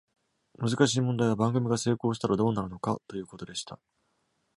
[0.57, 3.77] 難しい問題は、番組が成功したらどうなるのかということでした。